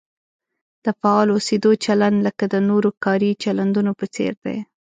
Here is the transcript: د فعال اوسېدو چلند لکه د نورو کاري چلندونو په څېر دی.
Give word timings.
د 0.85 0.87
فعال 0.99 1.27
اوسېدو 1.35 1.69
چلند 1.85 2.17
لکه 2.27 2.43
د 2.53 2.55
نورو 2.69 2.89
کاري 3.03 3.31
چلندونو 3.43 3.91
په 3.99 4.05
څېر 4.15 4.33
دی. 4.43 4.57